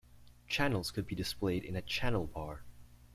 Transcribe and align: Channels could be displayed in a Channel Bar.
Channels 0.47 0.89
could 0.89 1.05
be 1.05 1.13
displayed 1.13 1.63
in 1.63 1.75
a 1.75 1.81
Channel 1.83 2.25
Bar. 2.25 2.63